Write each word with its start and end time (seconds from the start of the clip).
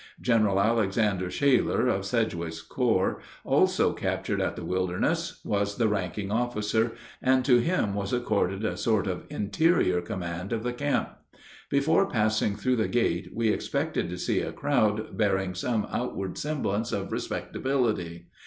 General 0.19 0.59
Alexander 0.59 1.29
Shaler, 1.29 1.85
of 1.85 2.07
Sedgwick's 2.07 2.63
corps, 2.63 3.21
also 3.43 3.93
captured 3.93 4.41
at 4.41 4.55
the 4.55 4.65
Wilderness, 4.65 5.39
was 5.45 5.75
the 5.77 5.87
ranking 5.87 6.31
officer, 6.31 6.93
and 7.21 7.45
to 7.45 7.59
him 7.59 7.93
was 7.93 8.11
accorded 8.11 8.65
a 8.65 8.75
sort 8.77 9.05
of 9.05 9.27
interior 9.29 10.01
command 10.01 10.53
of 10.53 10.63
the 10.63 10.73
camp. 10.73 11.09
Before 11.69 12.07
passing 12.09 12.55
through 12.55 12.77
the 12.77 12.87
gate 12.87 13.29
we 13.31 13.49
expected 13.49 14.09
to 14.09 14.17
see 14.17 14.41
a 14.41 14.51
crowd 14.51 15.15
bearing 15.19 15.53
some 15.53 15.85
outward 15.91 16.35
semblance 16.35 16.91
of 16.91 17.11
respectability. 17.11 18.25